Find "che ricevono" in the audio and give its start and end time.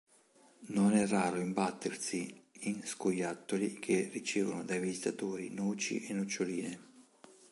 3.77-4.63